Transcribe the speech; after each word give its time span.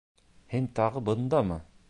Һин 0.53 0.69
тағы 0.81 1.05
бындамы? 1.11 1.63